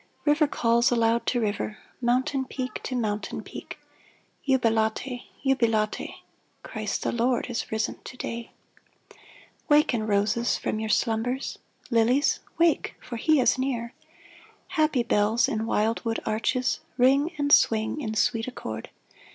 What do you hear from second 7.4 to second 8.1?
is risen